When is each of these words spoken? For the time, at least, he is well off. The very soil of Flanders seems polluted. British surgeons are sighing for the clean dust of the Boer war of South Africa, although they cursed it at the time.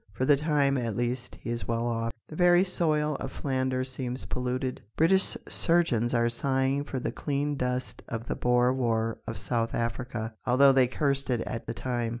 For 0.13 0.25
the 0.25 0.35
time, 0.35 0.79
at 0.79 0.97
least, 0.97 1.35
he 1.35 1.51
is 1.51 1.67
well 1.67 1.85
off. 1.85 2.11
The 2.27 2.35
very 2.35 2.63
soil 2.63 3.17
of 3.17 3.31
Flanders 3.31 3.91
seems 3.91 4.25
polluted. 4.25 4.81
British 4.95 5.37
surgeons 5.47 6.15
are 6.15 6.27
sighing 6.27 6.83
for 6.85 6.99
the 6.99 7.11
clean 7.11 7.55
dust 7.55 8.01
of 8.09 8.25
the 8.25 8.35
Boer 8.35 8.73
war 8.73 9.19
of 9.27 9.37
South 9.37 9.75
Africa, 9.75 10.33
although 10.43 10.71
they 10.71 10.87
cursed 10.87 11.29
it 11.29 11.41
at 11.41 11.67
the 11.67 11.75
time. 11.75 12.09